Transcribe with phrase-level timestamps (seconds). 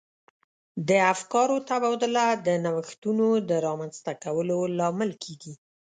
[0.89, 5.53] د افکارو تبادله د نوښتونو د رامنځته کولو لامل کیږي.